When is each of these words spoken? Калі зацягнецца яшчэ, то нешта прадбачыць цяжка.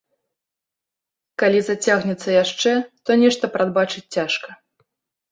Калі 1.43 1.59
зацягнецца 1.67 2.29
яшчэ, 2.43 2.71
то 3.09 3.19
нешта 3.25 3.45
прадбачыць 3.57 4.03
цяжка. 4.17 4.49